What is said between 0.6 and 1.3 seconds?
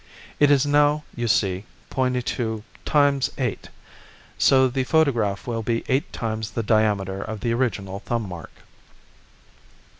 now, you